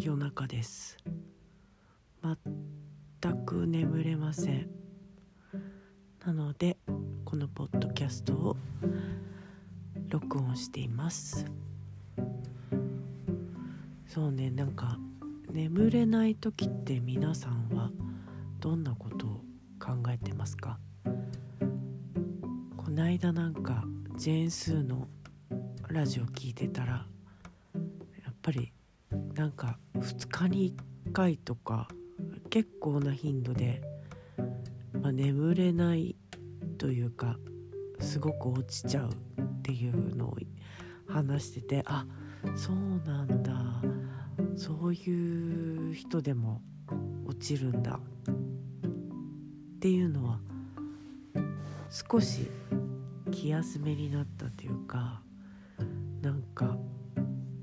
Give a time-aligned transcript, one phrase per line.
[0.00, 0.96] 夜中です。
[2.22, 4.70] 全く眠れません。
[6.24, 6.76] なので
[7.24, 8.56] このポッドキャストを
[10.08, 11.46] 録音しています。
[14.06, 14.98] そうねなんか
[15.50, 17.90] 眠れない時って皆さんは
[18.60, 19.30] どんなことを
[19.80, 20.78] 考えてますか？
[22.76, 23.84] こないだなんか
[24.16, 25.08] ジェーン・スーの
[25.88, 27.06] ラジオ聞いてたら
[27.74, 28.72] やっぱり
[29.34, 30.74] なんか2日に
[31.06, 31.88] 1回とか
[32.50, 33.82] 結構な頻度で、
[34.92, 36.16] まあ、眠れない
[36.78, 37.36] というか
[38.00, 40.36] すごく落ちちゃうっていうのを
[41.06, 42.06] 話しててあ
[42.56, 43.52] そうなんだ。
[44.56, 46.60] そういう人でも
[47.26, 48.00] 落ちるんだ。
[48.28, 50.40] っていうのは
[51.90, 52.50] 少し
[53.30, 55.22] 気休めになったというか
[56.20, 56.76] なんか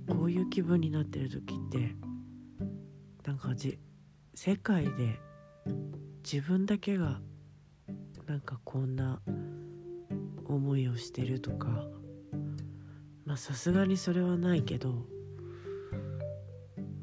[0.08, 1.96] こういう気分になってる時って
[3.26, 3.80] なんかじ
[4.36, 5.20] 世界で
[6.24, 7.20] 自分だけが
[8.28, 9.20] なんかこんな
[10.46, 11.88] 思いをしてるとか
[13.26, 15.08] まあさすがにそれはないけど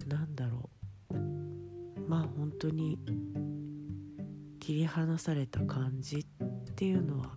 [0.07, 0.71] なんだろ
[1.11, 1.15] う
[2.09, 2.99] まあ本当に
[4.61, 6.25] 切り離された感じっ
[6.77, 7.33] ていうのは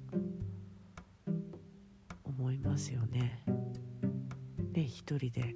[2.24, 3.44] 思いますよね。
[4.74, 5.56] ね一人で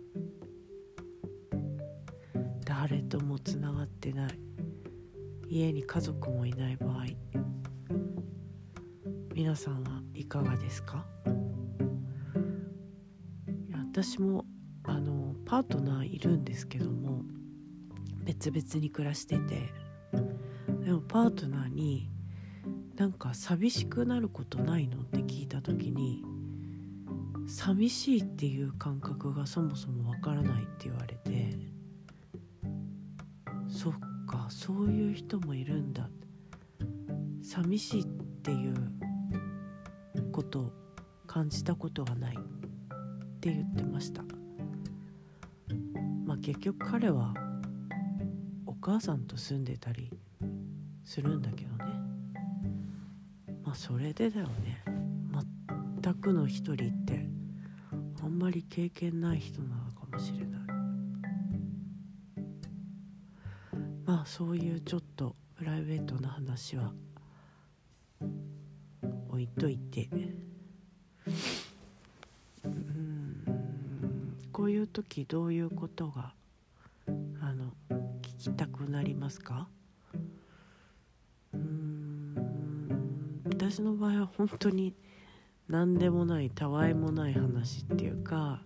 [2.70, 4.39] 誰ともつながってない。
[5.48, 7.06] 家に家族もいない場合。
[9.34, 11.03] 皆さんはいかがですか？
[13.92, 14.45] 私も
[14.84, 17.23] あのパートナーいるんですけども
[18.23, 19.73] 別々に暮らしてて。
[20.83, 22.11] でもパートナーに
[22.95, 26.23] なんか寂しくなることないのって聞いた時に
[27.48, 31.58] 寂しいっていう感覚がそもそもわからないって言われて。
[34.69, 36.07] そういう人もいるんだ。
[37.41, 38.05] 寂しいっ
[38.43, 38.75] ていう
[40.31, 40.71] ことを
[41.25, 42.39] 感じたことがないっ
[43.41, 44.21] て言ってました。
[46.23, 47.33] まあ結局彼は
[48.67, 50.11] お母さんと住んでたり
[51.03, 51.86] するんだけどね。
[53.63, 54.83] まあそれでだよね。
[56.03, 57.27] 全くの一人って
[58.21, 60.58] あんまり経験ない人なのかもしれない。
[64.09, 66.93] まあそういうちょっとプライベートな話は
[69.30, 70.09] 置いといて。
[72.65, 73.45] うん。
[74.52, 76.33] こういう時どういうことが
[77.39, 77.71] あの
[78.23, 79.67] 聞きたくなりますか？
[81.53, 82.33] うん。
[83.45, 84.95] 私の場合は本当に
[85.67, 88.64] 何でもないたわいもない話っていうか、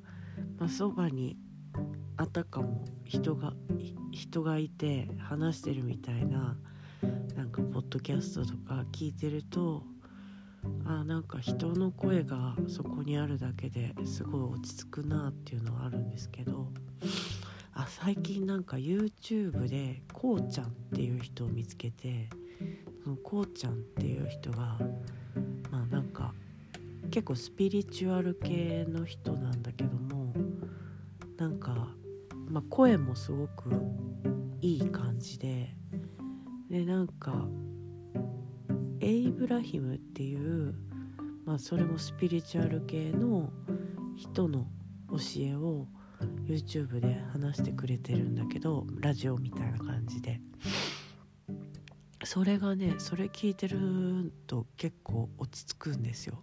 [0.58, 1.36] まあ、そばに
[2.16, 3.54] あたかも人が
[4.14, 6.58] 人がいて話してるみたいな
[7.38, 9.82] なんかポッドキャストとか聞いてると
[10.86, 16.68] あなんか人の声がそこにあるだけですごい落ち着くなっていうのはあるんですけど
[17.74, 22.28] あ最近なんか YouTube でこうちゃんっていう人を見つけて
[23.06, 24.78] そのこうちゃんっていう人が
[25.72, 26.34] まあなんか
[27.10, 30.34] 結構スピリチュアル系の人なんだけども
[31.38, 31.88] なんか、
[32.54, 33.72] まあ、声もすごく
[34.62, 35.76] いい感じで
[36.70, 37.48] でなんか
[39.00, 40.76] エイブラヒムっていう、
[41.46, 43.52] まあ、それもスピリチュアル系の
[44.16, 44.68] 人の
[45.10, 45.88] 教えを
[46.46, 50.40] YouTube で話してくれてるんだけどラジオみたいな感じで。
[52.24, 56.42] それがねそれ聞いてると結構落ち着くんですよ。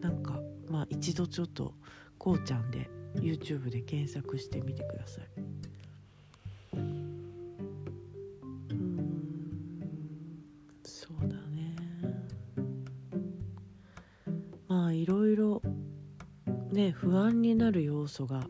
[0.00, 1.74] なんかまあ一度ちょっと
[2.18, 2.88] こうちゃんで
[3.20, 5.24] YouTube で検索してみてください。
[6.74, 7.18] うん
[10.82, 11.76] そうだね。
[14.68, 15.62] まあいろいろ
[16.72, 18.46] ね不安になる要素が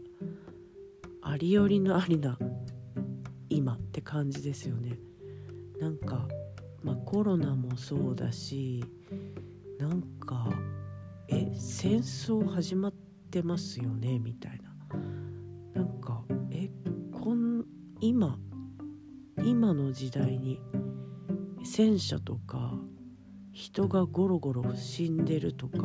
[1.23, 2.39] ありよりのありな
[3.49, 4.99] 今って感じですよね。
[5.81, 6.27] なんか、
[6.83, 8.85] まあ、コロナもそうだし
[9.79, 10.49] なんか
[11.29, 12.93] え戦争始まっ
[13.29, 14.69] てますよねみたいな。
[15.75, 16.71] なんかえ
[17.13, 17.65] こん
[18.01, 18.39] 今
[19.45, 20.61] 今の時代に
[21.65, 22.75] 戦車とか
[23.53, 25.79] 人がゴロゴロ死んでるとか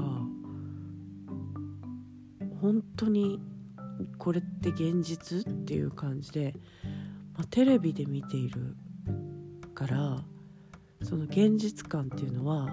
[2.61, 3.39] 本当に
[4.17, 5.39] これって現実？
[5.39, 6.55] っていう感じで、
[7.35, 8.75] まあ、テレビで見ている
[9.75, 10.23] から
[11.01, 12.69] その現実感っていうのは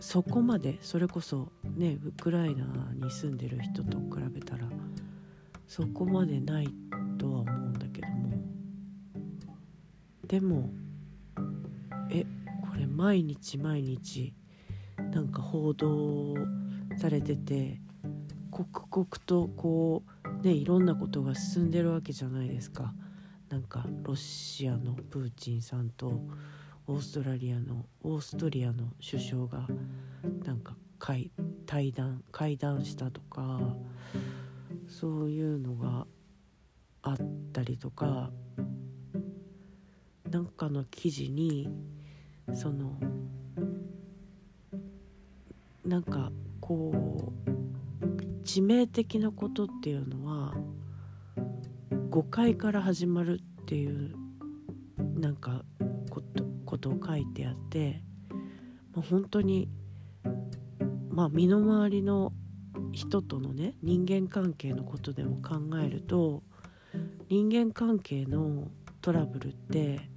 [0.00, 4.68] そこまでそれこそねウクライナに住んでる人と比べたら
[5.66, 6.68] そこまでない
[7.18, 8.32] とは思うんだけども
[10.26, 10.70] でも
[12.10, 12.24] え
[12.62, 14.34] これ毎日毎日
[15.12, 16.34] なんか報道
[16.96, 17.80] されてて
[18.50, 20.02] 刻々とこ
[20.42, 22.94] うねいろんなことが進んでるわけじゃないですか。
[23.50, 26.20] なんかロシアのプーチンさんと
[26.86, 29.66] オーストラリアのオーストリアの首相が
[30.44, 31.30] なんか会
[31.64, 33.60] 対談会談したとか
[34.88, 36.06] そういうのが
[37.02, 37.16] あっ
[37.52, 38.30] たりとか
[40.30, 41.68] なんかの記事に
[42.52, 42.98] その
[45.84, 46.92] なんかこ
[47.46, 50.54] う致命的なことっていうのは
[52.10, 54.14] 誤解から始まるっていう
[55.18, 55.62] なんか
[56.10, 58.02] ことことを書いてあって、
[58.94, 59.68] まあ、本当に
[61.14, 62.32] まあ身の回りの
[62.92, 66.42] 人とのね人間関係のことでも考えると
[67.28, 68.68] 人間関係の
[69.00, 70.10] トラブルって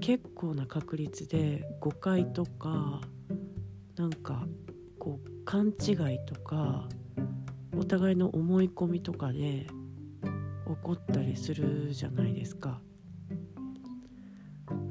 [0.00, 3.00] 結構な確率で誤解とか
[3.96, 4.46] なんか
[5.00, 6.88] こう勘違いとか
[7.76, 9.68] お互いの思い込みとかで起
[10.84, 12.80] こったりするじゃないですか。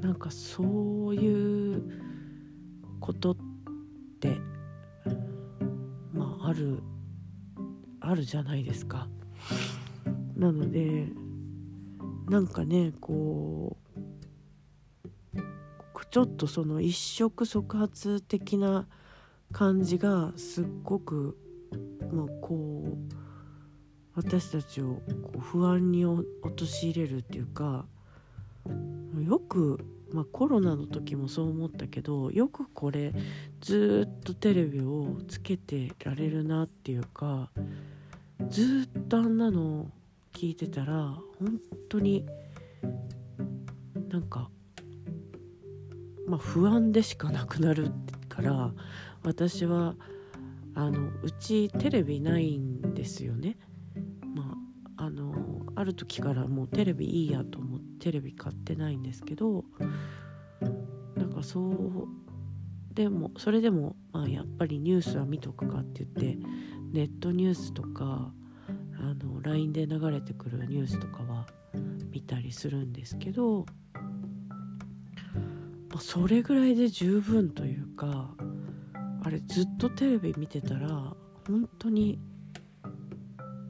[0.00, 1.82] なんかそういう
[3.00, 3.36] ことっ
[6.54, 6.82] る
[8.00, 9.08] あるじゃないですか。
[10.36, 11.08] なので
[12.28, 13.84] なんかねこう
[16.14, 18.86] ちょっとその一触即発的な
[19.50, 21.36] 感じがすっごく、
[22.12, 23.14] まあ、こう
[24.14, 27.84] 私たちをこう不安に陥れるっていうか
[29.26, 29.80] よく、
[30.14, 33.12] まあ、コロナの時もそう思ったけどよくこれ
[33.60, 37.50] ずっとテレビをつけてられるなっていうか
[38.48, 39.90] ずっとあんなの
[40.32, 42.24] 聞いてたら本当に
[44.08, 44.48] なんか、
[46.28, 47.90] まあ、不安でしかなくなる
[48.28, 48.70] から
[49.24, 49.96] 私は
[50.76, 53.56] あのうちテレビないんですよね。
[54.34, 54.54] ま
[54.96, 55.34] ああの
[55.74, 59.64] ある時からもうテレビいいやと思テレビ買ってないんですけど
[61.16, 62.08] なんかそう
[62.94, 66.38] でもそれでも、まあ、やっぱりニュースは見とくかって言って
[66.92, 68.32] ネットニュースとか
[69.00, 71.46] あの LINE で流れてくるニュースとかは
[72.10, 73.66] 見たりするんですけど、
[75.88, 78.30] まあ、それぐらいで十分というか
[79.24, 80.88] あれずっとテレビ見てたら
[81.48, 82.20] 本当に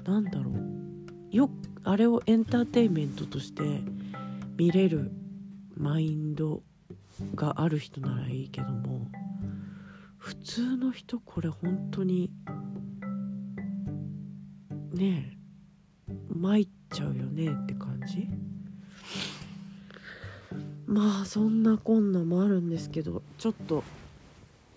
[0.05, 1.49] 何だろうよ
[1.85, 3.63] あれをエンターテインメントとして
[4.57, 5.11] 見れる
[5.77, 6.63] マインド
[7.35, 9.09] がある人ならいいけども
[10.19, 12.31] 普通の人これ本当に
[14.93, 15.37] ね
[16.09, 18.29] え参っちゃうよねって感じ？
[20.87, 23.83] まあそんなこんなもあるんですけどちょっと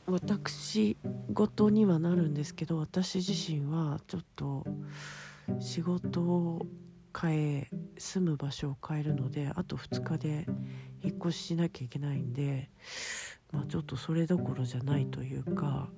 [0.07, 0.97] 私
[1.33, 4.65] 事にはなるんですけど私自身はちょっと
[5.59, 6.65] 仕事を
[7.19, 7.67] 変え
[7.97, 10.45] 住む場所を変えるのであと2日で
[11.03, 12.69] 引っ越ししなきゃいけないんで、
[13.51, 15.89] まあ、ちょっとそれどころじゃないというか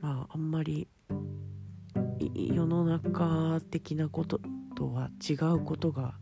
[0.00, 0.88] まああんまり
[2.34, 4.40] 世の中的なこと
[4.76, 6.14] とは違うことが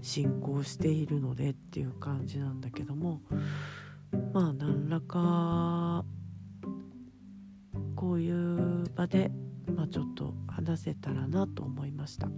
[0.00, 3.20] 進行しているのでっていう感じなんだけども
[4.32, 6.04] まあ何らか
[7.94, 9.30] こういう場で、
[9.74, 12.28] まあ、ちょっと話せたらなと思いました。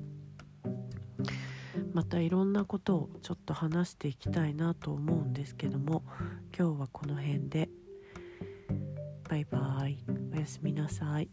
[1.92, 6.02] またいろんなことをちょっと話していきたいなと思うんですけども
[6.56, 7.68] 今日はこの辺で。
[9.32, 9.98] バイバイ。
[10.34, 11.30] おやすみなさい。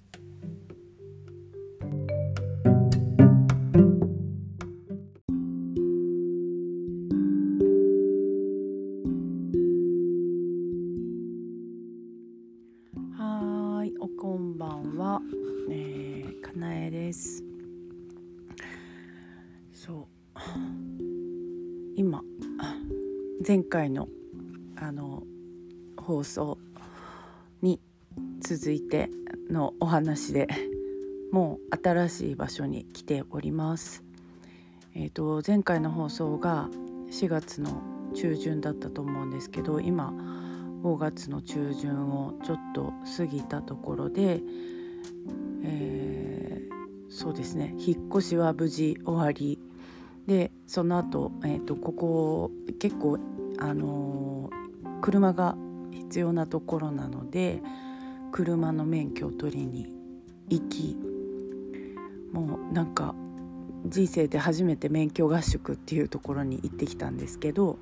[13.18, 13.94] はい。
[14.00, 15.20] おこんばんは、
[15.70, 17.49] えー、かなえです。
[19.80, 20.40] そう
[21.96, 22.22] 今
[23.48, 24.10] 前回の
[24.76, 25.24] あの
[25.96, 26.58] 放送
[27.62, 27.80] に
[28.42, 29.10] 続いて
[29.50, 30.50] のお話で
[31.32, 34.04] もう新しい場所に来ております。
[34.96, 36.68] えーと、前回の放送が
[37.10, 37.82] 4月の
[38.14, 40.12] 中旬だったと思うんですけど今
[40.84, 44.42] 5月の中旬をちょっと過ぎたところで、
[45.64, 46.70] えー、
[47.10, 49.58] そうですね引っ越しは無事終わり
[50.30, 53.18] でその後、えーと、ここ結構
[53.58, 55.58] あのー、車が
[55.92, 57.64] 必要なところなので
[58.32, 59.88] 車の免許を取りに
[60.48, 60.96] 行き
[62.32, 63.16] もうなんか
[63.88, 67.80] 人生で初めて免許合宿っていうところに行ってきたんですけど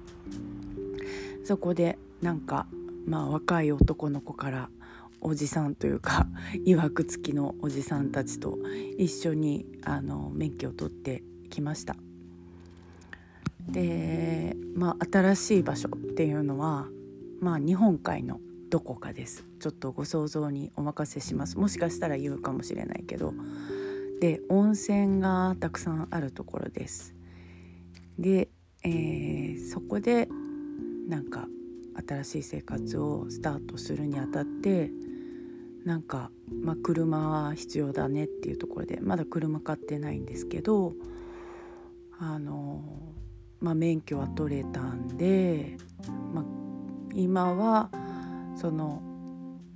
[1.44, 2.66] そこでなんか
[3.06, 4.70] まあ若い男の子から
[5.20, 6.28] おじさんというか
[6.64, 8.58] いわくつきのおじさんたちと
[8.98, 11.98] 一緒にあの免許を取ってきました。
[13.70, 16.88] でまあ新しい場所っていうのは
[17.40, 19.46] まあ日本海のどこかです。
[19.60, 21.58] ちょっとご想像にお任せします。
[21.58, 23.34] もしかしたら言うかもしれないけど。
[24.20, 27.16] で温泉がたくさんあるところです。
[28.18, 28.50] で、
[28.84, 30.28] えー、そこで
[31.08, 31.48] なんか
[32.08, 34.92] 新しい生活をスタートするにあたって
[35.86, 36.32] なんか、
[36.62, 40.94] まあ、車は必要だねっていうところでまだ車買ってないんですけど
[42.20, 42.82] あの、
[43.60, 45.78] まあ、免許は取れたんで、
[46.34, 46.46] まあ、
[47.14, 47.90] 今は
[48.56, 49.02] その、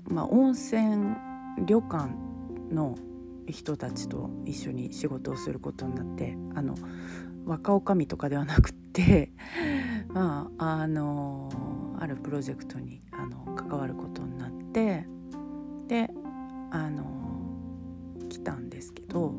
[0.07, 1.15] まあ、温泉
[1.65, 2.09] 旅館
[2.71, 2.97] の
[3.47, 6.75] 人たちと一緒に仕事をすることになってあの
[7.45, 9.31] 若女将とかではなくって
[10.13, 11.49] まああの
[11.99, 15.07] あるプロジェクトにあの関わることになって
[15.87, 16.09] で
[16.71, 17.03] あの
[18.29, 19.33] 来たんですけど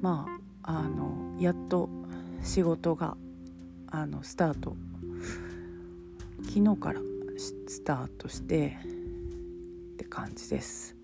[0.00, 0.26] ま
[0.62, 1.88] ああのやっと
[2.42, 3.16] 仕事が
[3.90, 4.76] あのスタート
[6.42, 7.00] 昨日から
[7.36, 8.78] スタートして
[9.94, 10.96] って感じです。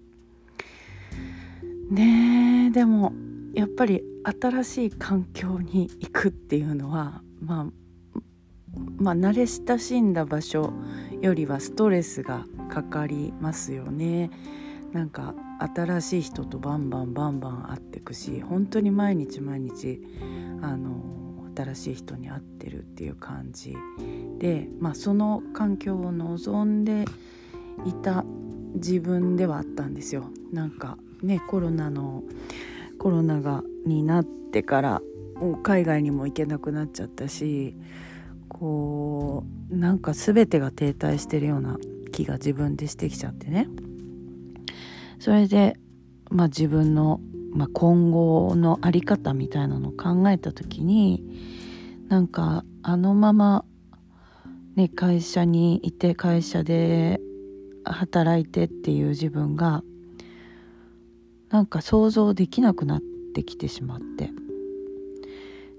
[1.91, 3.13] ねでも
[3.55, 7.67] やっぱり新しい環境に行くっていうのは、まあ、
[8.99, 10.73] まあ慣れ親しんだ場所
[11.21, 14.31] よりはストレスがかかりますよね。
[14.93, 15.35] なんか
[15.75, 20.01] 新しい人とバンバンバンバン会ってくし本当に毎日毎日
[20.63, 21.17] あの
[21.57, 23.75] 新しい人に会ってるっていう感じ
[24.39, 27.05] で、まあ、その環境を望んで
[27.85, 28.25] いた
[28.75, 30.31] 自分ではあったんですよ。
[30.53, 32.23] なんかねコロナの
[32.99, 35.03] コロナがになってから
[35.63, 37.77] 海外にも行けなくなっちゃったし
[38.49, 41.79] こうなんか全てが停滞してるような
[42.13, 43.69] 気が自分でしてきちゃってね
[45.19, 45.77] それで、
[46.31, 47.21] まあ、自分の、
[47.57, 51.23] まあ、今後の在り方みたいなのを考えた時に
[52.09, 53.65] なんかあのまま、
[54.75, 57.19] ね、会社にいて会社で
[57.85, 59.83] 働いてっていう自分が
[61.49, 63.01] なんか想像できなくなっ
[63.35, 64.31] てきてしまって。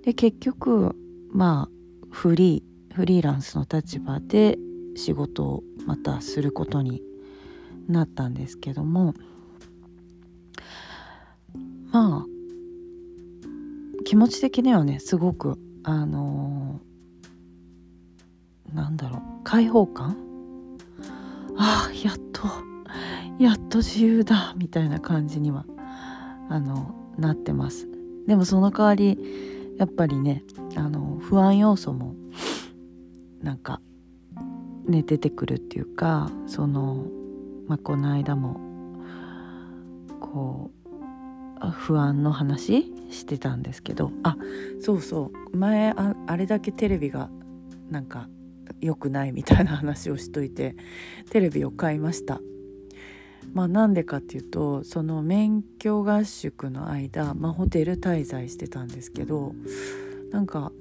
[0.04, 0.96] で結局
[1.32, 4.58] まあフリーフリーランスの立場で
[4.96, 7.04] 仕事をまたすることに
[7.88, 9.14] なったんですけども
[11.98, 20.16] まあ気持ち的にはねすごくあのー、なんだろう開放感？
[21.58, 22.48] ああやっと
[23.40, 25.66] やっと自由だみたいな感じには
[26.50, 27.88] あのなってます。
[28.28, 29.18] でもその代わり
[29.78, 30.44] やっぱりね
[30.76, 32.14] あの不安要素も
[33.42, 33.82] なんか
[34.86, 37.06] ね出てくるっていうかその、
[37.68, 38.60] まあ、この間も
[40.20, 40.77] こう
[41.60, 44.12] 不安の話してたんですけど。
[44.24, 44.38] あ
[44.82, 45.58] そうそう。
[45.58, 47.30] 前ああれだけテレビが
[47.90, 48.28] なんか
[48.82, 50.76] 良くないみたいな話をしといて
[51.30, 52.42] テレビを買いました。
[53.54, 59.54] まあなんでかっていうとその免許合宿の間、まあ、ホテル滞在してたんですけど
[60.32, 60.72] なんか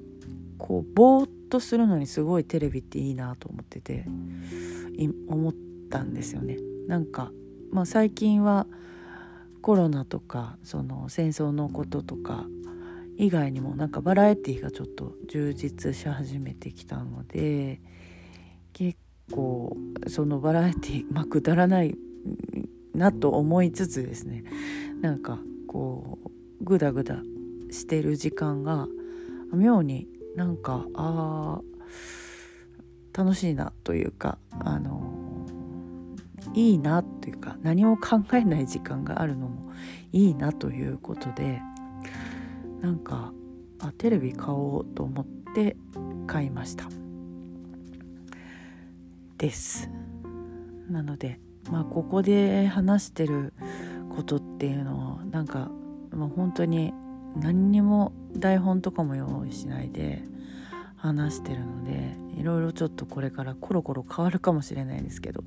[0.58, 4.04] こうぼーっとするのにすごいテレビっていいなと思ってて
[5.28, 5.54] 思っ
[5.90, 6.58] たんですよね。
[6.88, 7.30] なんか、
[7.70, 8.66] まあ、最近は
[9.66, 12.46] コロナとかその戦争のこととか
[13.16, 17.80] 以外にもなんかバラエティがちょっと充実し始めてきたので
[18.72, 18.96] 結
[19.32, 21.96] 構そのバラエティまくだらない
[22.94, 24.44] なと思いつつですね。
[25.00, 26.20] なんかこ
[26.60, 27.20] うグダグダ
[27.72, 28.86] してる時間が
[29.52, 30.06] 妙に
[30.36, 31.60] なんかあ
[33.12, 35.25] 楽しいなというかあの
[36.56, 39.70] いいなというか何も考えない時間があるのも
[40.12, 41.60] いいなということで
[42.80, 43.32] なんか
[43.78, 45.76] あテレビ買おうと思って
[46.26, 46.88] 買いました。
[49.36, 49.90] です。
[50.88, 53.52] なのでまあここで話してる
[54.14, 55.70] ことっていうのはなんか
[56.10, 56.94] もう本当に
[57.38, 60.22] 何にも台本とかも用意しないで
[60.96, 65.44] 話してるのでいろいろちょっとこれからコロコロ変わるかもしれないですけど。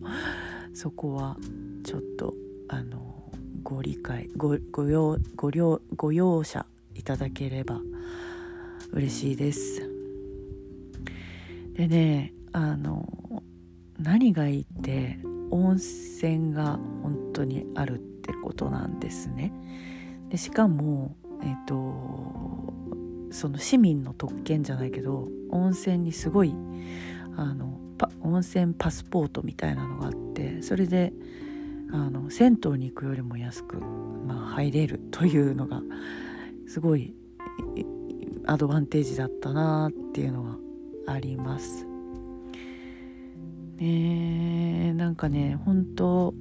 [0.74, 1.38] そこは
[1.84, 2.34] ちょっと
[2.68, 3.32] あの
[3.64, 7.80] ご理解ごご用ご了ご容赦いただければ
[8.92, 9.90] 嬉しいです。
[11.74, 13.08] でねあの
[14.00, 15.20] 何がいいって
[15.52, 19.52] 温泉が本当にあるってことなんですね。
[20.30, 21.74] でしかも、えっと、
[23.32, 26.54] その市民の特権じゃないけど温泉にすごい
[27.36, 27.80] あの
[28.22, 31.14] 温泉パスポートみたいなのがあってそれで
[31.92, 35.82] あの銭湯に行くよりも安く、まあ、入れるというのが
[36.68, 37.14] すごい
[38.46, 40.56] アドバンテージだったなっていうのは
[41.08, 41.86] あります。
[43.78, 46.34] ねなんかね本当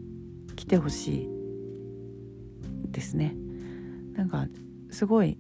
[0.56, 1.28] 来てほしい
[2.90, 3.34] ですね。
[4.14, 4.46] なんか
[4.90, 5.38] すごい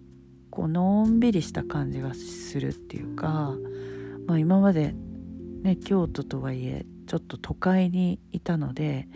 [0.50, 3.54] こうのんびりした感じがするっていうか、
[4.26, 4.94] まあ、今まで、
[5.62, 9.08] ね、京都とはいえちょっと都会にいたので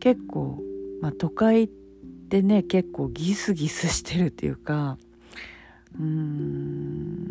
[0.00, 0.60] 結構、
[1.00, 1.68] まあ、都会っ
[2.30, 4.98] てね結構ギスギスしてるっていうか
[5.98, 7.28] うーん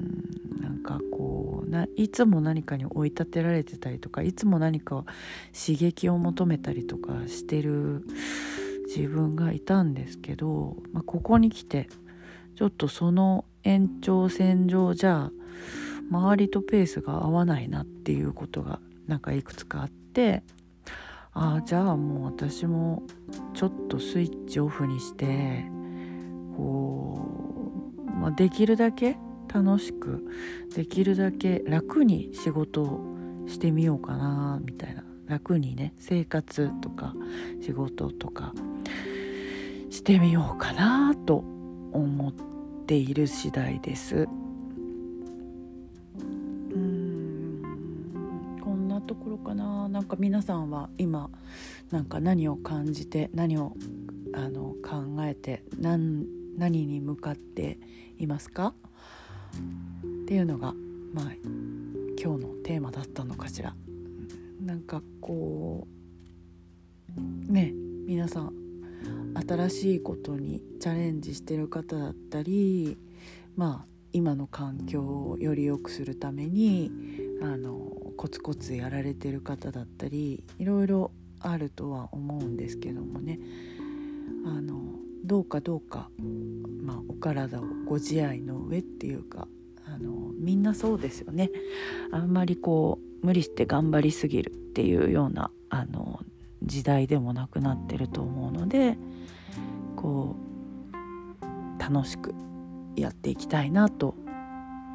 [0.59, 5.05] なんかこうないつも何かに追い立てられてたりとかいつも何か
[5.53, 8.03] 刺激を求めたりとかしてる
[8.87, 11.87] 自分がいたんですけど、まあ、ここに来て
[12.55, 15.31] ちょっとその延長線上じゃあ
[16.09, 20.43] 周りとペースが合わないなっていうことがなんかいくつかあって
[21.33, 23.03] ああじゃあもう私も
[23.53, 25.65] ちょっとスイッチオフにして
[26.55, 27.21] こ
[27.97, 29.17] う、まあ、できるだけ
[29.53, 30.25] 楽しく
[30.75, 37.13] できるだけ楽に仕事をしてみようかなみたいな楽にね生活とか
[37.61, 38.53] 仕事とか
[39.89, 41.43] してみようかなと
[41.93, 42.33] 思っ
[42.85, 44.27] ている次第です。
[49.47, 51.29] かななんか皆さんは今
[51.89, 53.73] なんか何を感じて何を
[54.33, 56.25] あの考えて何
[56.57, 57.79] 何に向かって
[58.17, 58.73] いますか？
[60.23, 60.73] っていうのが
[61.13, 61.25] まあ
[62.21, 63.73] 今日のテーマだったのかしら。
[64.61, 65.87] なんかこ
[67.15, 67.73] うね
[68.05, 68.51] 皆さん
[69.47, 72.97] 新しいことにチャレンジしてる方だったり
[73.55, 76.91] まあ今の環境をより良くするために
[77.41, 77.77] あの
[78.17, 83.39] コツコツやられてる方だったりいろいろあるとは思うんですけどもね。
[84.45, 84.77] あの
[85.25, 86.09] どうかどうか、
[86.81, 89.47] まあ、お体をご自愛の上っていうか
[89.85, 91.51] あのみんなそうですよね。
[92.11, 96.21] あんまりこう無理して頑張りすぎるっていうようなあの
[96.63, 98.97] 時代でもなくなってると思うので
[99.95, 102.33] こう楽しく
[102.97, 104.15] やっていきたいなと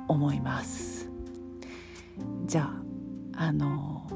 [0.08, 1.08] 思います。
[2.46, 2.70] じゃ
[3.34, 4.06] ああの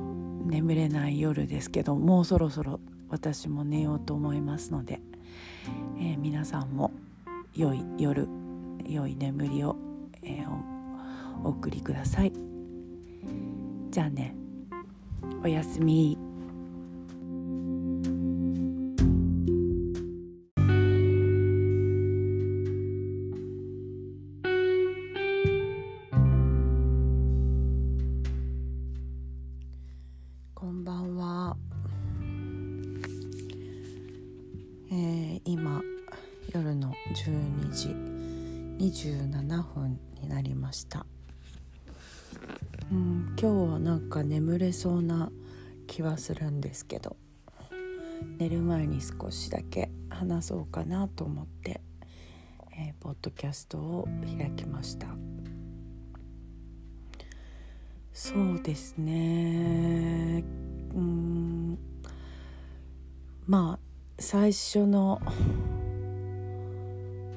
[0.44, 5.00] 眠れない夜ですけどもうそろそろ私も寝ようと思いますので、
[5.98, 6.92] えー、皆さんも
[7.54, 8.28] 良い夜
[8.84, 9.76] 良い眠りを、
[10.22, 10.48] えー、
[11.44, 12.32] お送りください。
[13.90, 14.34] じゃあね
[15.42, 16.25] おやすみ。
[46.26, 47.16] するんですけど
[48.38, 51.80] 寝る前に少しだけ話そうかなと思って、
[52.76, 55.06] えー、ポッドキャストを開きました。
[58.12, 60.42] そうですね。
[60.94, 61.78] うん。
[63.46, 63.78] まあ
[64.18, 65.20] 最初の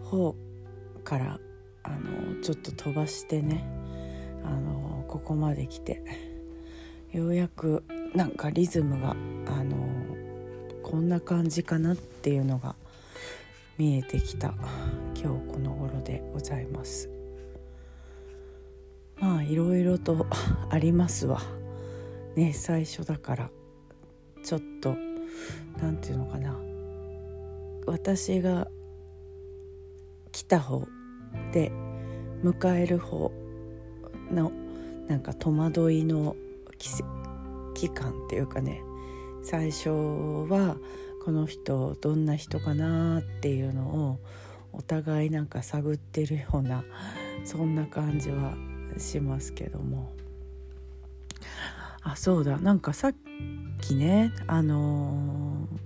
[0.05, 0.35] 方
[1.03, 1.39] から
[1.83, 3.63] あのちょっと飛ばしてね
[4.43, 6.01] あのここまで来て
[7.11, 9.77] ようやくなんかリズムがあの
[10.83, 12.75] こんな感じかなっていうのが
[13.77, 14.53] 見えてきた
[15.15, 17.09] 今日この頃でございます。
[19.19, 20.25] まあいろいろと
[20.69, 21.41] ありますわ。
[22.35, 23.49] ね最初だから。
[24.43, 24.95] ちょっと
[25.81, 26.57] 何て言うのかな。
[27.85, 28.67] 私が
[30.31, 30.87] 来た方
[31.51, 31.71] で
[32.43, 33.31] 迎える方
[34.31, 34.51] の
[35.07, 36.35] なんか戸惑いの
[37.73, 38.81] 期間っていうかね
[39.43, 40.77] 最初は
[41.23, 44.19] この人どんな人かなっていうのを
[44.71, 46.83] お互いなんか探ってるような
[47.43, 48.53] そんな感じは
[48.97, 50.11] しますけども。
[52.01, 52.57] あそうだ。
[52.57, 53.15] なんかさっ
[53.81, 55.77] きねあのー、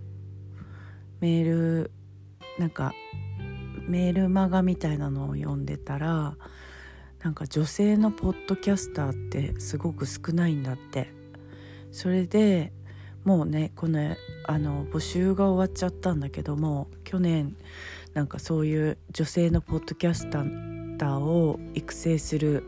[1.21, 1.91] メール
[2.59, 2.93] なんか
[3.87, 6.35] メールマガみたいなのを読んでたら
[7.23, 11.22] なんか女性のポッドキャスターってすごく少ないんだって。
[11.93, 12.73] それで
[13.23, 17.55] もうねこのあの募集が終わっちゃったんだけども去年
[18.13, 22.67] なんかそういう女性のポッドキャスターを育成する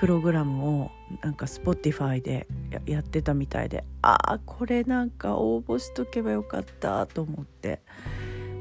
[0.00, 2.46] プログラムをなんか Spotify で
[2.86, 7.80] やってたみたいでああこれなんか応募しとけばよかったと思って。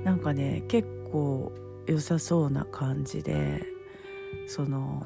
[0.04, 1.52] なんかね結構
[1.88, 3.64] 良さそうな感じで
[4.48, 5.04] その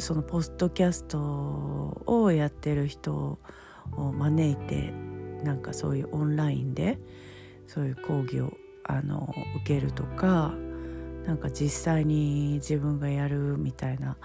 [0.00, 3.38] そのポストキャストをやってる人
[3.92, 4.92] を招いて
[5.42, 6.98] なんかそういうオンラインで
[7.66, 8.52] そういう講義を
[8.84, 10.54] あの受けるとか
[11.24, 14.16] なんか実際に自分がやるみたいな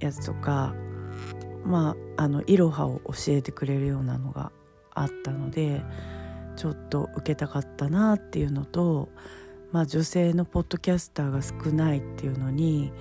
[0.00, 0.74] やつとか
[1.64, 4.52] まああのいろはを教えてくれるようなのが
[4.94, 5.82] あったので
[6.56, 9.08] ちょっと受けたかったなっていうのと、
[9.70, 12.92] まあ、女性のポッドキャスターが少ないっていうのに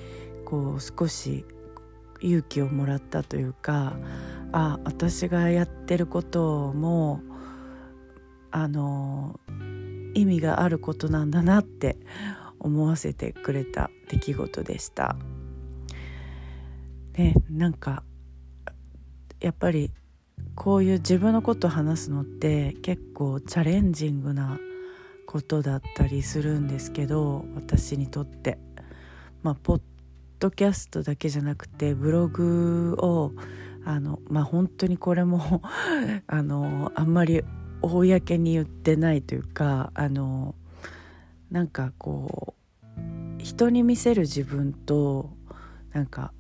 [0.46, 1.44] こう少し
[2.22, 3.96] 勇気をもらったというか
[4.52, 7.22] あ私がやってることも
[8.52, 9.40] あの
[10.14, 11.98] 意味があることなんだなって
[12.60, 15.16] 思わせてくれた出来事でした。
[17.18, 18.04] ね、なんか
[19.40, 19.92] やっぱり
[20.56, 24.60] こういう自分のこと話すのって結構チャレンジングな
[25.26, 28.58] ことだったりするんですけど私にとって。
[29.44, 29.82] まあ、ポッ
[30.40, 33.32] ドキャストだけじゃなくてブログを
[33.86, 35.62] あのまあ本当にこれも
[36.28, 37.44] あのあんまり
[37.82, 40.56] 公に言ってないというかあの
[41.50, 42.56] なんかこ
[43.38, 45.32] う人に見せる自分と
[45.94, 46.34] なんか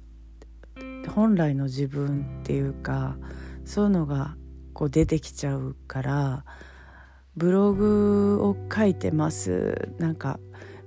[1.07, 3.17] 本来の自分っていうか
[3.65, 4.35] そういうのが
[4.73, 6.45] こう出てきちゃうから
[7.35, 9.89] ブログを書いてます。
[9.99, 10.39] なんか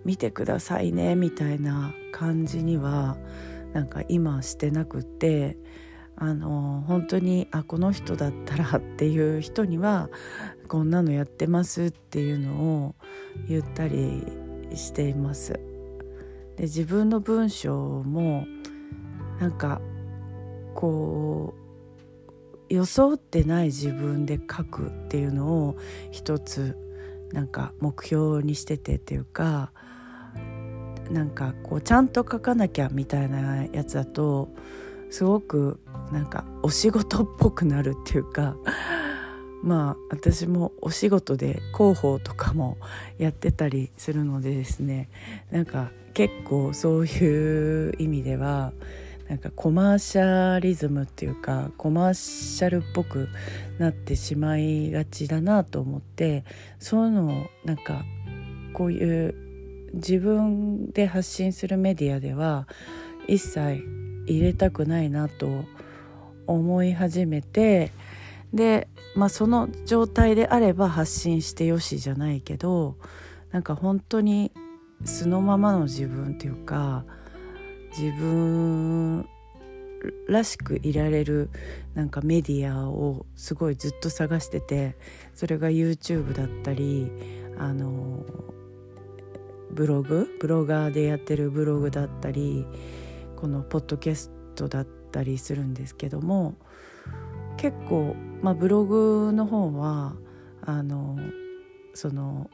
[0.05, 3.17] 見てくださいねみたいな感じには
[3.73, 5.57] なんか今してなくって
[6.17, 10.11] あの本当にあこの人だったらっていう人には
[10.69, 12.53] こんなのやってますっていうの
[12.85, 12.95] を
[13.49, 14.27] 言ったり
[14.75, 15.55] しています。
[16.57, 18.47] で自分の文章も
[19.41, 19.81] なんか
[20.75, 21.55] こ
[22.69, 25.77] う装ってない自分で書くっていうのを
[26.11, 26.77] 一つ
[27.33, 29.73] なんか目標にしててっていうか
[31.11, 34.49] なんかこうちゃんと書かなきゃみたいなやつだと
[35.11, 35.81] すごく
[36.12, 38.57] なんかお仕事っぽくなるっていうか
[39.62, 42.79] まあ私もお仕事で広報とかも
[43.18, 45.09] やってたりするのでですね
[45.51, 48.73] なんか結構そういう意味では
[49.29, 53.29] なんかコマーシャリズムっていうかコマーシャルっぽく
[53.79, 56.44] なってしまいがちだなと思って
[56.79, 58.05] そういうのをなんか
[58.73, 59.50] こういう
[59.94, 62.66] 自分で発信するメディアでは
[63.26, 63.85] 一切
[64.26, 65.64] 入れたくないなと
[66.46, 67.92] 思い始めて
[68.53, 72.96] で、まあ、その状態であれば発信してよしじゃないけど
[73.53, 74.53] なんか本当に
[75.05, 77.05] 素のままの自分っていうか
[77.96, 79.29] 自分
[80.29, 81.50] らしくいられる
[81.94, 84.96] なんかメディアをすごいずっと探してて
[85.35, 87.11] それが YouTube だったり
[87.59, 88.24] あの
[89.73, 92.67] ブログブロガーでやってるブログだったり
[93.37, 96.57] このポッドキャストだったりするんですけども
[97.57, 100.15] 結構、まあ、ブログの方は
[100.63, 101.19] あの
[101.95, 102.51] その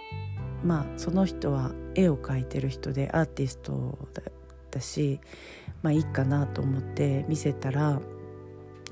[0.65, 4.33] まあその人は絵を描いてる人でアーティストだっ
[4.71, 5.21] たし
[5.83, 8.01] まあいいかなと思って見せたら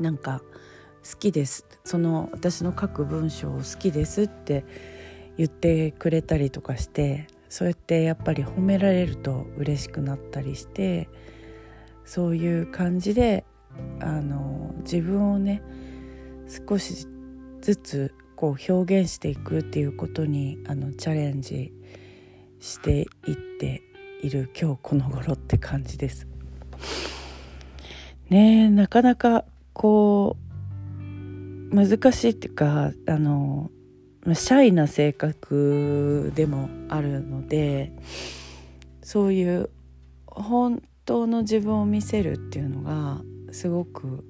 [0.01, 0.43] なんか
[1.11, 1.67] 好きです。
[1.85, 4.65] その私の書く文章を好きですって
[5.37, 11.09] 言ってくれたりとかしてそうやってやっぱり褒められると嬉しくなったりして
[12.05, 13.45] そういう感じで
[14.01, 15.63] あの自分をね
[16.69, 17.07] 少し
[17.61, 21.73] ずつこう表現していくっていうことにあのチャレンジ
[22.59, 23.83] していって
[24.25, 26.27] いる今日この頃って感じです。
[28.31, 30.37] ねなかなかこ
[31.71, 33.71] う難しいっていうかあの
[34.33, 37.93] シャイな性格でもあるので
[39.03, 39.71] そういう
[40.27, 43.21] 本当の自分を見せるっていうのが
[43.53, 44.25] すごく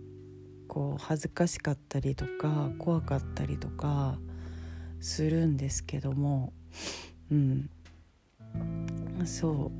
[0.67, 4.19] こう恥ずかしかったりとか怖かったりとか
[5.01, 6.53] するんですけども
[7.31, 7.71] うん。
[9.25, 9.71] そ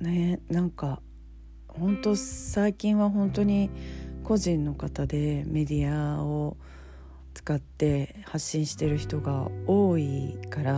[0.00, 0.04] う。
[0.04, 1.00] ねなんか
[1.66, 3.70] 本当最近は本当に
[4.22, 6.56] 個人の方でメディアを
[7.38, 10.74] 使って発信してる人が多いから、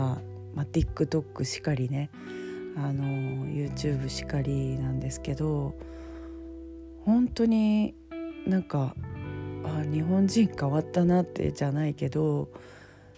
[0.55, 2.11] まあ、TikTok しかりね
[2.77, 3.03] あの
[3.47, 5.75] YouTube しかりなんですけど
[7.07, 7.95] 本当に
[8.47, 8.95] なんか
[9.65, 12.51] あ日本人変わったなってじゃないけど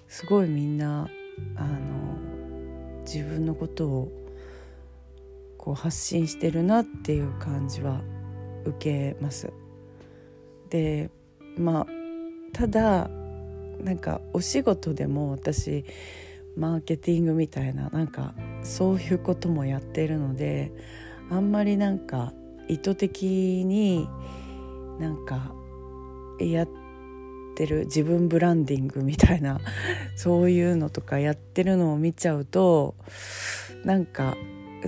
[0.06, 1.08] すごいみんな
[1.56, 4.12] あの自分のことを
[5.58, 8.02] こう発信してるなっていう感じは
[8.64, 9.52] 受けます。
[10.70, 11.10] で
[11.58, 11.86] まあ
[12.52, 13.10] ただ
[13.80, 15.84] なんかお仕事でも私
[16.56, 20.72] マーケティングみたいななんかそういうこともやってるので
[21.30, 22.32] あんまりなんか
[22.68, 24.08] 意図的に
[24.98, 25.54] なんか
[26.38, 26.68] やっ
[27.56, 29.60] てる自分ブランディングみたいな
[30.16, 32.94] そういうのとかやってるのを見ちゃうと
[33.84, 34.36] なんか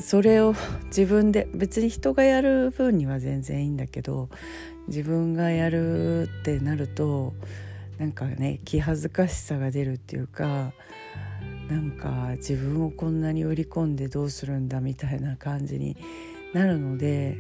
[0.00, 0.54] それを
[0.86, 4.28] 自分で別に人がやる分には全然いいんだけど
[4.88, 7.32] 自分がやるってなると
[7.98, 10.72] なんかね気恥ずかしさが出るっていうか
[11.68, 15.96] なんか自分をこんなに売り込んでどうするんだみたいな感じに
[16.52, 17.38] なるので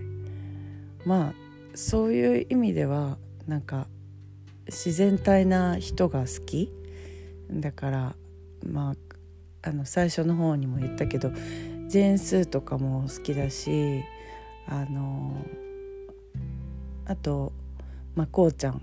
[1.04, 1.34] まあ
[1.74, 3.86] そういう意味ではなんか
[4.66, 6.70] 自然体な人が好き。
[7.50, 8.16] だから
[8.66, 8.94] ま
[9.62, 11.30] ああの最初の方にも言ったけど
[11.88, 14.02] ジェーン・スーとかも好きだし
[14.66, 15.34] あの
[17.06, 17.52] あと
[18.14, 18.82] まあこうちゃん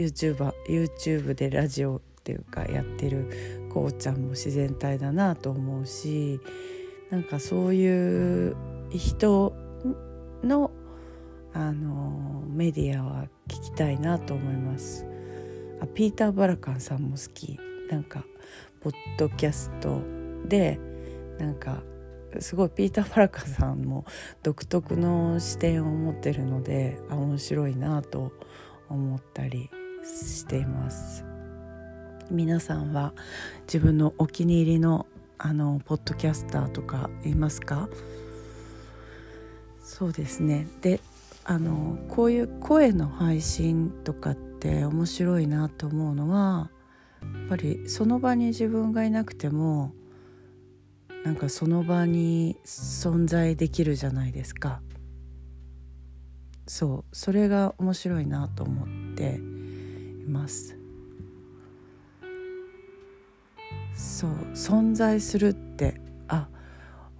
[0.00, 6.40] YouTuber YouTube でラジオっていうかやってるこうちゃんも自然体だなと思うし
[7.10, 8.56] なんかそういう
[8.90, 9.52] 人
[10.42, 10.70] の
[11.52, 15.04] あのメディアは聞きたいなと思います。
[15.80, 17.58] あピーター・バラカンさんも好き。
[17.90, 18.24] なんか
[18.80, 20.00] ポッドキャスト
[20.46, 20.78] で
[21.40, 21.82] なんか
[22.38, 24.04] すごいピーター・バラカンさんも
[24.44, 28.30] 独特の視点を持ってるのであ面白いなと
[28.88, 29.70] 思ったり
[30.04, 31.24] しています。
[32.30, 33.12] 皆さんは
[33.62, 35.06] 自分のお気に入りの
[35.38, 37.88] あのポッドキャスターとかいますか？
[39.82, 40.66] そうですね。
[40.80, 41.00] で
[41.44, 46.70] あのこういう声の配信とかって面白いなと思うのは
[47.22, 49.92] やっぱりその場に自分がいなくても
[51.24, 54.82] なんかその場に存在できるじゃないですか。
[56.66, 59.40] そうそれが面白いなと思って。
[60.30, 60.76] ます
[63.94, 66.48] そう存在するってあ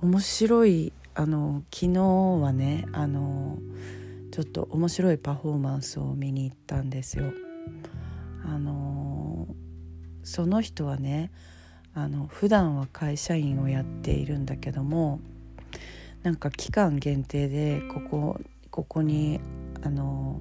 [0.01, 3.59] 面白いあの昨日はねあの
[4.31, 7.33] ちょっと面白いパフォーマンスを見に行ったんですよ。
[8.45, 9.49] あの
[10.23, 11.31] その人はね
[11.95, 15.21] あの普段は会社員をやっているんだけども
[16.23, 19.41] なんか期間限定でここここに
[19.83, 20.41] あの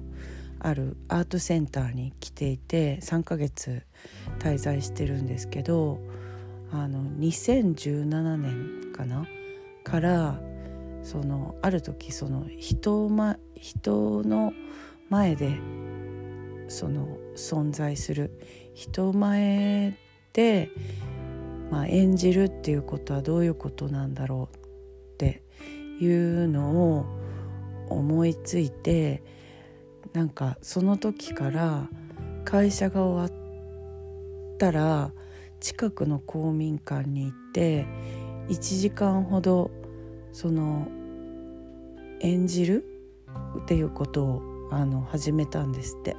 [0.60, 3.82] あるアートセンターに来ていて3ヶ月
[4.38, 6.00] 滞在してるんですけど
[6.70, 9.26] あの2017年かな？
[9.82, 10.40] から
[11.02, 14.52] そのある時その人,、ま、人の
[15.08, 15.58] 前で
[16.68, 18.38] その存在する
[18.74, 19.96] 人前
[20.32, 20.70] で、
[21.70, 25.42] まあ、演じるっていうことはどういうことなんだろうって
[26.00, 27.06] いうのを
[27.88, 29.24] 思いついて
[30.12, 31.88] なんかその時から
[32.44, 33.36] 会社が終わ
[34.54, 35.12] ったら
[35.60, 37.86] 近くの公民館に行って
[38.48, 39.70] 1時間ほど
[40.32, 40.88] その
[42.20, 42.84] 演じる？
[43.62, 46.16] っていうことをあの始めたんですって。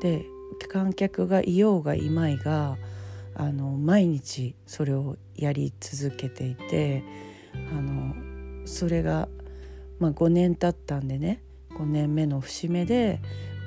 [0.00, 0.26] で
[0.68, 2.76] 観客がいようがいまいが
[3.34, 7.04] あの毎日それをやり続けていて
[7.54, 8.14] あの
[8.66, 9.28] それが、
[9.98, 11.42] まあ、5年経ったんでね
[11.78, 13.20] 5年目の節目で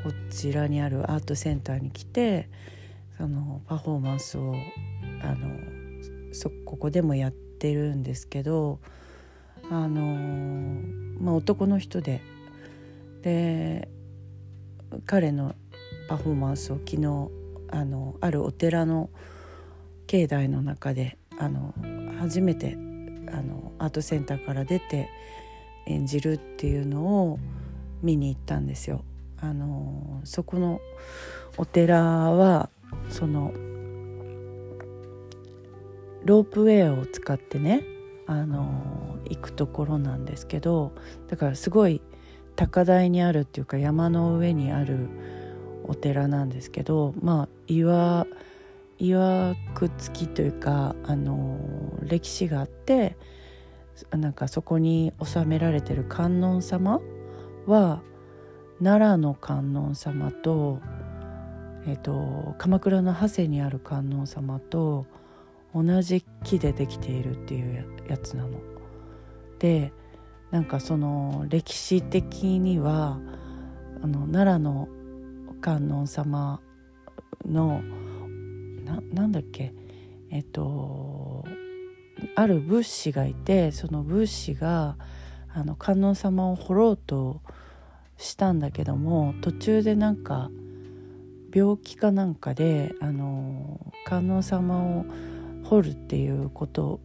[0.04, 2.50] こちらにあるアートセンターに来て
[3.18, 4.54] そのパフォーマンスを
[5.22, 8.80] あのそここでもやってるんですけど
[9.72, 10.02] あの
[11.20, 12.22] まあ、男の人で。
[13.26, 13.90] で
[15.08, 15.56] 彼の
[16.08, 17.30] パフォーマンスを昨日
[17.72, 19.10] あのあるお寺の
[20.06, 21.74] 境内の中であの
[22.20, 22.74] 初めて
[23.34, 25.10] あのアートセンターから出て
[25.88, 27.40] 演じるっていうのを
[28.06, 29.04] 見に行ったんですよ。
[29.42, 30.80] あのそこの
[31.58, 32.70] お寺は
[33.10, 33.52] その
[36.24, 37.84] ロープウェアを使ってね
[38.28, 40.94] あの行くところなんですけど
[41.28, 42.02] だからすごい
[42.56, 45.10] 高台にあるっていうか山の上にある
[45.84, 48.26] お寺なんですけどまあ岩
[48.98, 51.60] 岩くつきというかあの
[52.02, 53.18] 歴史があって
[54.12, 57.02] なんかそこに収められてる観音様
[57.66, 58.02] は
[58.84, 60.80] 奈良の観音様と,、
[61.88, 65.06] えーと、鎌倉の長谷にある観音様と
[65.74, 68.60] 同じ木でできているっていうやつなの。
[69.60, 69.92] で
[70.52, 73.20] なんかその歴史的には
[74.02, 74.88] あの奈良の
[75.62, 76.62] 観音様
[77.46, 77.82] の
[78.84, 79.74] ななんだっけ
[80.30, 81.44] えっと
[82.36, 84.98] ある仏師がいてその仏師が
[85.56, 87.42] あの観音様を掘ろうと
[88.18, 90.52] したんだけども途中でなんか
[91.54, 95.06] 病気かなんかであの観音様を
[95.64, 97.00] 掘るっていうこと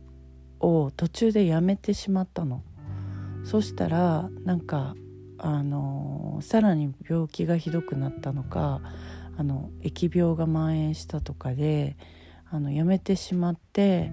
[0.59, 2.63] を途中でやめてしまったの。
[3.45, 4.95] そしたらなんか
[5.39, 8.83] あのさらに病気がひどくなったのか
[9.39, 11.97] あの疫病が蔓延したとかで
[12.51, 14.11] あのやめてしまって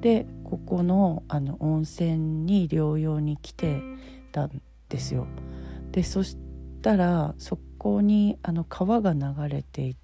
[0.00, 3.80] でここのあの温泉に療養に来て
[4.32, 5.26] たんですよ。
[5.92, 6.36] でそし
[6.82, 9.96] たらそこにあの川が流れて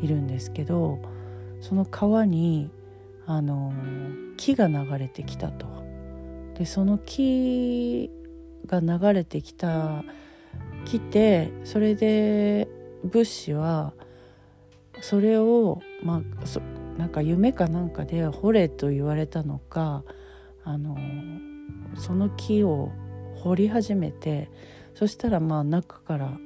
[0.00, 0.98] いるんですけど
[1.60, 2.70] その川に
[3.26, 3.72] あの
[4.36, 5.66] 木が流れてきたと。
[6.54, 8.10] でその木
[8.66, 10.02] が流れてきた
[10.86, 12.68] 来てそれで
[13.04, 13.92] 物資は
[15.02, 16.60] それをまあそ
[16.98, 20.04] なんか夢かなんかで掘れと言われたのか
[20.64, 20.96] あの
[21.96, 22.92] その木を
[23.36, 24.50] 掘り始めて
[24.94, 26.38] そしたらまあ中から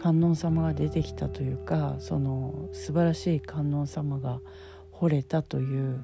[0.00, 4.40] 観音様が出てきたというかその素晴らしい観音様が
[4.92, 6.02] 掘れたという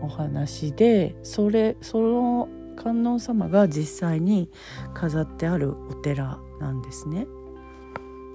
[0.00, 4.50] お話でそれその観音様が実際に
[4.94, 7.26] 飾ってあるお寺なんですね。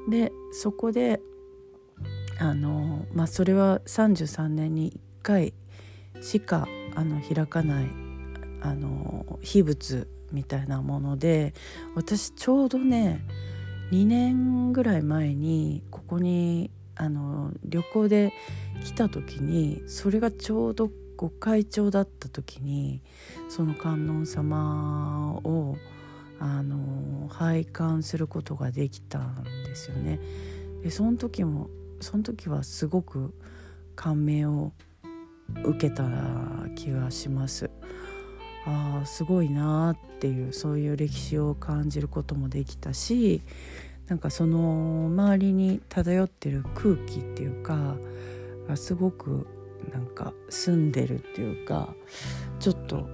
[0.09, 1.21] でそこで
[2.39, 5.53] あの、まあ、それは33年に1回
[6.21, 7.87] しかあの開かない
[8.61, 11.53] あの秘仏みたいなもので
[11.95, 13.23] 私ちょうどね
[13.91, 18.33] 2年ぐらい前にここにあの旅行で
[18.83, 23.01] 来た時にそれがちょうどご会長だった時に
[23.49, 25.75] その観音様を
[26.39, 30.19] あの拝観することができたんですよね。
[30.83, 33.33] でその時もその時はすごく
[33.95, 34.71] 感銘を
[35.63, 36.03] 受けた
[36.75, 37.69] 気がします。
[38.65, 43.41] ああすごいなっていうそういう歴史を感じることもできたし
[44.07, 47.95] なんかその周りに漂ってる空気っていうか
[48.75, 49.47] すごく
[49.93, 51.93] なんか住んでるっていうか
[52.59, 53.07] ちょっと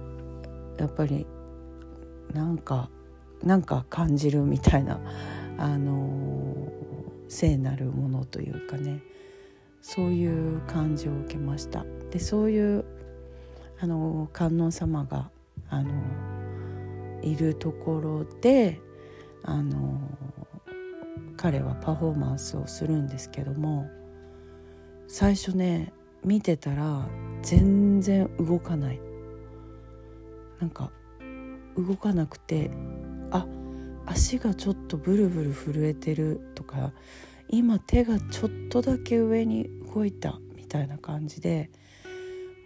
[0.76, 1.24] やっぱり
[2.32, 2.90] なんか
[3.44, 4.98] なんか感じるみたいな
[5.56, 6.72] あの
[7.28, 9.02] 聖なるものというかね
[9.80, 11.84] そういう感じを受けました。
[12.10, 12.84] でそういう
[13.80, 15.30] あの観音様が
[15.68, 15.90] あの
[17.22, 18.80] いるところで
[19.42, 20.00] あの
[21.36, 23.86] 彼はパフォーマンスをするんですけども
[25.06, 25.92] 最初ね
[26.24, 27.06] 見てたら
[27.42, 29.00] 全然動かない。
[30.60, 30.90] なんか
[31.76, 32.70] 動かなくて
[33.30, 33.46] あ
[34.06, 36.92] 足がちょっとブルブル震えてるとか
[37.48, 41.70] 今手がちょっとだけ上に動いたみたいな感じで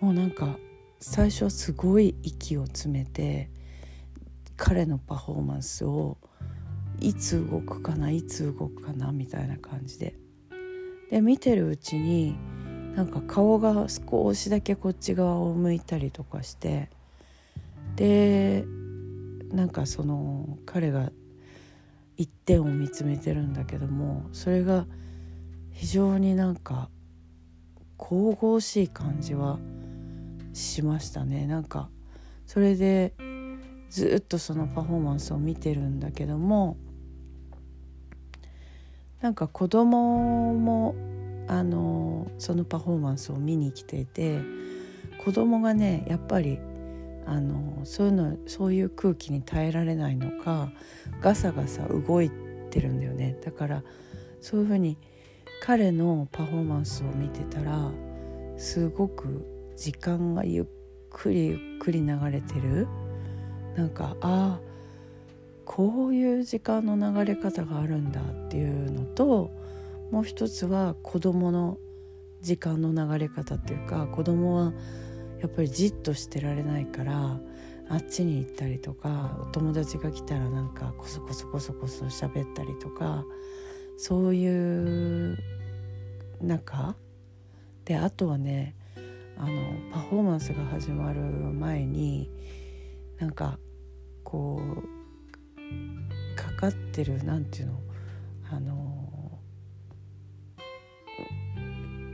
[0.01, 0.59] もうなんか
[1.01, 3.51] 最初はすごい息を詰めて
[4.57, 6.19] 彼のパフォーマンスを
[7.01, 10.15] いつ動くかないつ動くかなみたいな感じで。
[11.11, 12.37] で見てるうちに
[12.95, 16.91] なんか顔が少しだけこっち側を向いたりとかして
[17.97, 18.65] で
[19.53, 21.11] なんかその彼が
[22.19, 24.87] 一点を見つめてるんだけどもそれが
[25.71, 26.91] 非常になんか
[27.97, 29.59] 神々しい感じは
[30.53, 31.47] しましたね。
[31.47, 31.89] なんか
[32.47, 33.15] それで
[33.89, 36.77] ずっとそのパフォーマンスを見てるんだけども
[39.21, 40.95] なんか子供も
[41.47, 44.41] あのそのパフォーマンスを見に来ていて
[45.25, 46.59] 子供がねやっぱり
[47.29, 50.73] あのそういうのそういう空気に耐えられないのか
[51.21, 52.31] ガサガサ動い
[52.71, 53.37] てるんだよね。
[53.45, 53.85] だから
[54.41, 54.97] そういうふうに
[55.63, 57.91] 彼のパフォーマンスを見てたら
[58.57, 59.45] すごく
[59.77, 60.67] 時間がゆっ
[61.11, 62.89] くりゆっくり流れてる。
[63.77, 64.61] なんかああ
[65.65, 69.51] こういう時間の流れ方があるんだっていうのと
[70.11, 71.79] もう一つは子どもの
[72.41, 74.73] 時間の流れ方っていうか子供は
[75.41, 77.39] やっぱりじっとしてられないから
[77.91, 83.25] あっちに行ったりとかお友達が来たらなんかこそこそこそこそ喋ったりとか
[83.97, 85.39] そういう
[86.41, 86.95] 中
[87.85, 88.75] であとはね
[89.39, 92.31] あのパフォーマンスが始まる前に
[93.19, 93.59] なんか
[94.25, 97.81] こうかかってるなんていうの
[98.51, 98.99] あの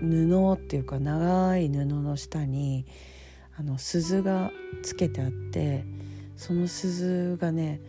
[0.00, 2.86] 布っていうか長い布の下に
[3.58, 4.50] あの鈴が
[4.82, 5.84] つけてあって
[6.36, 7.80] その鈴がね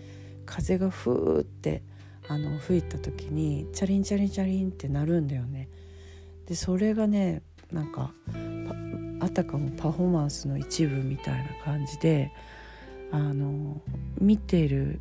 [0.45, 1.83] 風がふーって
[2.27, 5.69] あの吹いた時にチャリンチャリンチャリンってなるんだよね。
[6.47, 7.41] でそれがね
[7.71, 8.11] なんか
[9.19, 12.31] あたかもパフォーマンスの一部みたいな感じで
[13.11, 13.81] あの
[14.19, 14.99] 見てる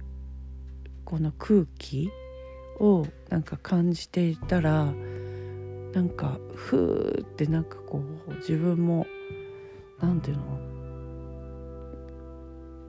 [1.05, 2.11] この空気
[2.81, 4.93] をなんか感じていたら
[5.93, 9.07] なんかふーってなんかこう自分も
[10.01, 10.43] なんていうの？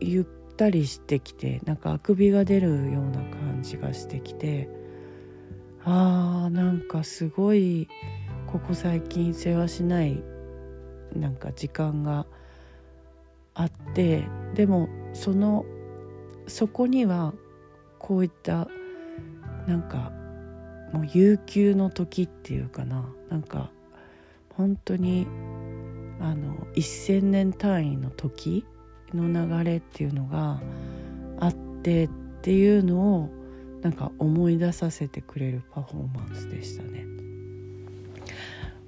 [0.01, 0.25] ゆっ
[0.57, 4.69] たりしてきてなんかあくびが出るような感じがしてきて
[5.83, 7.87] あーなんかすごい
[8.47, 10.21] ここ最近世話しない
[11.15, 12.25] なんか時間が
[13.53, 15.65] あってでもその
[16.47, 17.33] そこには
[17.99, 18.67] こういった
[19.67, 20.11] なんか
[20.93, 23.71] もう悠久の時っていうかななんか
[24.55, 25.27] 本当に
[26.19, 28.65] あの1,000年単位の時
[29.13, 30.61] の流れっていうのが
[31.39, 32.09] あってっ
[32.41, 33.29] ていうのを
[33.81, 37.05] なんか思い出させてくれるパフォーマンスでしたね。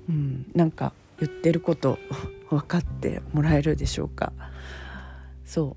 [0.10, 2.00] うん、なんか言ってること
[2.50, 4.32] 分かってもらえるでしょうか
[5.44, 5.76] そ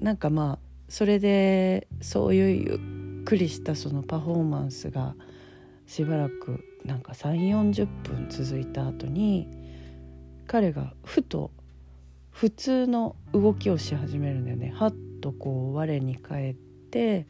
[0.00, 5.14] うなんかまあそれでそういうゆっくりしたそのパフォーマンスが
[5.86, 9.48] しばらくなんか3 4 0分続いた後に
[10.48, 11.52] 彼がふと
[12.30, 17.26] 普通の動きをし始めるんだよねはっとこう我に返って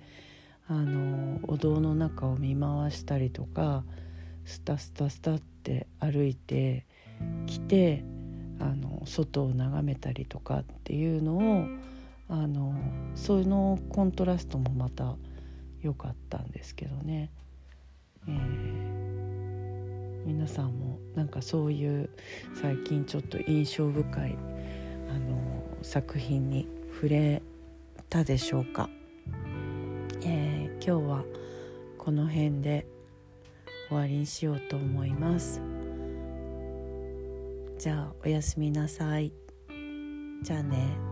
[0.69, 3.85] あのお堂の中を見回したりとか
[4.45, 6.87] スタスタスタって歩いて
[7.47, 8.05] きて
[8.61, 11.66] あの外を眺めたりとかっていうのを
[12.29, 12.75] あの
[13.14, 15.16] そのコントラストもまた
[15.83, 17.31] 良かったんですけどね。
[18.27, 19.18] えー、
[20.29, 22.11] 皆さんもなんかそういう
[22.61, 24.37] 最近ちょっと印象深い
[25.09, 27.43] あの作品に触れ
[28.11, 28.91] たでしょうか、
[30.22, 31.24] えー、今日は
[31.97, 32.87] この辺で
[33.89, 35.62] 終わりにしようと思います。
[37.79, 39.33] じゃあおやすみなさい。
[40.43, 41.08] じゃあね。